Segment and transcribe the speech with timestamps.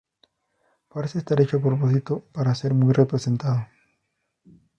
[0.87, 3.67] Parece estar hecho a propósito para ser muy representado.